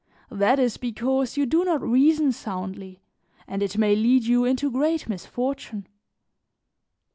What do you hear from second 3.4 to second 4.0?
and it may